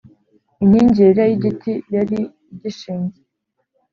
inkingi 0.63 0.99
yera 1.05 1.23
y 1.29 1.33
igiti 1.37 1.71
yari 1.95 2.19
igishinze 2.53 3.19